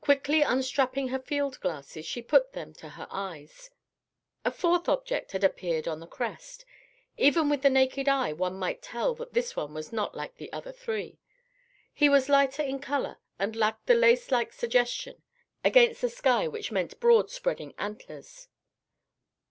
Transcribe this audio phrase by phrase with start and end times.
[0.00, 3.68] Quickly unstrapping her field glasses, she put them to her eyes.
[4.42, 6.64] A fourth object had appeared on the crest.
[7.18, 10.50] Even with the naked eye one might tell that this one was not like the
[10.54, 11.18] other three.
[11.92, 15.22] He was lighter in color and lacked the lace like suggestion
[15.62, 18.48] against the sky which meant broad spreading antlers.